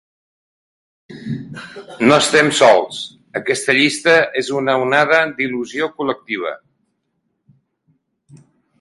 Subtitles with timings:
[2.07, 3.03] No estem sols:
[3.41, 6.59] aquesta llista és una onada d’il·lusió col·lectiva.